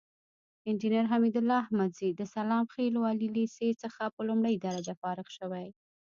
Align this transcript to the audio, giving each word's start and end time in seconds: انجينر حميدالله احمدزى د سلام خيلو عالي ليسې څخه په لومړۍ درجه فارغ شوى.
انجينر 0.69 1.03
حميدالله 1.11 1.57
احمدزى 1.63 2.09
د 2.15 2.21
سلام 2.35 2.63
خيلو 2.75 2.99
عالي 3.09 3.29
ليسې 3.37 3.67
څخه 3.83 4.03
په 4.15 4.21
لومړۍ 4.27 4.55
درجه 4.65 4.93
فارغ 5.01 5.27
شوى. 5.37 5.67